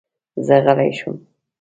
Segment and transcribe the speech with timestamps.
[0.45, 1.17] زه غلی شوم.